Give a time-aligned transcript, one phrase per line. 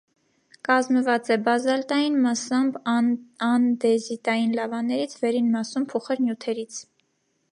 [0.67, 2.79] Կազմված Է բազալտային, մասամբ՝
[3.49, 6.83] անդեզիտային լավաներից, վերին մասում՝ փուխր նյութերից։